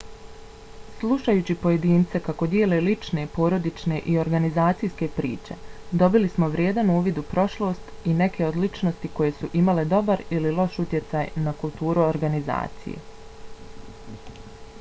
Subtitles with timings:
[0.99, 5.57] slušajući pojedince kako dijele lične porodične i organizacijske priče
[6.03, 10.55] dobili smo vrijedan uvid u prošlost i neke od ličnosti koje su imale dobar ili
[10.61, 13.09] loš utjecaj na kulturu organizacije